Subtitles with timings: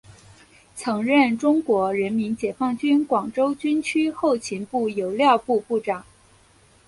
[0.75, 6.03] 曾任中国人民解放军广州军区后勤部油料部部长。